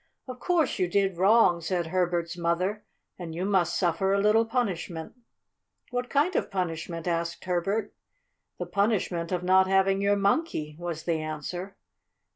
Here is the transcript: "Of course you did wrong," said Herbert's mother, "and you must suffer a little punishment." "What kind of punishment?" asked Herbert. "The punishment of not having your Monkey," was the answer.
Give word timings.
"Of 0.27 0.39
course 0.39 0.79
you 0.79 0.87
did 0.87 1.17
wrong," 1.17 1.61
said 1.61 1.85
Herbert's 1.85 2.35
mother, 2.35 2.83
"and 3.19 3.35
you 3.35 3.45
must 3.45 3.77
suffer 3.77 4.13
a 4.15 4.19
little 4.19 4.45
punishment." 4.45 5.13
"What 5.91 6.09
kind 6.09 6.35
of 6.35 6.49
punishment?" 6.49 7.07
asked 7.07 7.45
Herbert. 7.45 7.93
"The 8.57 8.65
punishment 8.65 9.31
of 9.31 9.43
not 9.43 9.67
having 9.67 10.01
your 10.01 10.15
Monkey," 10.17 10.75
was 10.79 11.03
the 11.03 11.19
answer. 11.19 11.75